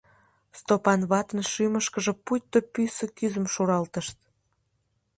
[0.59, 4.17] Стопан ватын шӱмышкыжӧ пуйто пӱсӧ кӱзым шуралтышт.